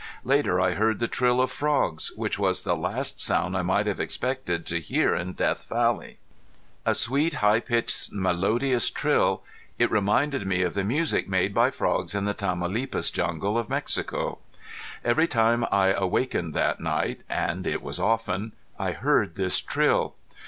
Later 0.23 0.59
I 0.59 0.71
heard 0.71 0.97
the 0.97 1.07
trill 1.07 1.39
of 1.39 1.51
frogs, 1.51 2.11
which 2.15 2.39
was 2.39 2.63
the 2.63 2.75
last 2.75 3.21
sound 3.21 3.55
I 3.55 3.61
might 3.61 3.85
have 3.85 3.99
expected 3.99 4.65
to 4.65 4.79
hear 4.81 5.13
in 5.13 5.33
Death 5.33 5.67
Valley. 5.69 6.17
A 6.87 6.95
sweet 6.95 7.35
high 7.35 7.59
pitched 7.59 8.11
melodious 8.11 8.89
trill 8.89 9.43
it 9.77 9.91
reminded 9.91 10.47
me 10.47 10.63
of 10.63 10.73
the 10.73 10.83
music 10.83 11.29
made 11.29 11.53
by 11.53 11.69
frogs 11.69 12.15
in 12.15 12.25
the 12.25 12.33
Tamaulipas 12.33 13.11
Jungle 13.13 13.59
of 13.59 13.69
Mexico. 13.69 14.39
Every 15.05 15.27
time 15.27 15.67
I 15.71 15.89
awakened 15.93 16.55
that 16.55 16.79
night, 16.79 17.21
and 17.29 17.67
it 17.67 17.83
was 17.83 17.99
often, 17.99 18.53
I 18.79 18.93
heard 18.93 19.35
this 19.35 19.61
trill. 19.61 20.15